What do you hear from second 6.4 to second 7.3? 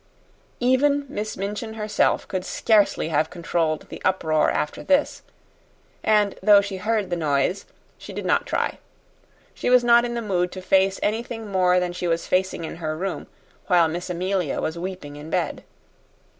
though she heard the